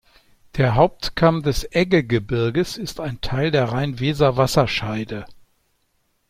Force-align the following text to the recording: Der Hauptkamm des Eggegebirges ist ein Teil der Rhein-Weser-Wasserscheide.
Der 0.57 0.73
Hauptkamm 0.73 1.43
des 1.43 1.63
Eggegebirges 1.63 2.75
ist 2.79 2.99
ein 2.99 3.21
Teil 3.21 3.51
der 3.51 3.71
Rhein-Weser-Wasserscheide. 3.71 5.27